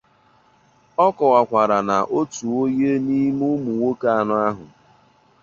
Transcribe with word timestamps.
Ọ 1.05 1.07
kọwakwara 1.17 1.77
na 1.89 1.97
otu 2.17 2.45
onye 2.61 2.91
n'ime 3.05 3.43
ụmụnwoke 3.55 4.07
anọ 4.19 4.35
ahụ 4.47 4.65